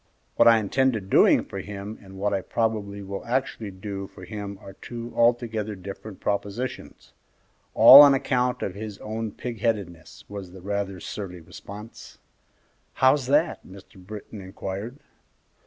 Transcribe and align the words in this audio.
"What 0.35 0.47
I 0.47 0.57
intended 0.57 1.11
doing 1.11 1.43
for 1.43 1.59
him 1.59 1.99
and 2.01 2.17
what 2.17 2.33
I 2.33 2.41
probably 2.41 3.03
will 3.03 3.23
actually 3.23 3.69
do 3.69 4.07
for 4.07 4.25
him 4.25 4.57
are 4.59 4.73
two 4.73 5.13
altogether 5.15 5.75
different 5.75 6.19
propositions 6.19 7.13
all 7.75 8.01
on 8.01 8.15
account 8.15 8.63
of 8.63 8.73
his 8.73 8.97
own 8.97 9.31
pig 9.31 9.59
headedness," 9.59 10.23
was 10.27 10.53
the 10.53 10.61
rather 10.63 10.99
surly 10.99 11.39
response. 11.39 12.17
"How's 12.93 13.27
that?" 13.27 13.63
Mr. 13.63 14.03
Britton 14.03 14.41
inquired. 14.41 14.97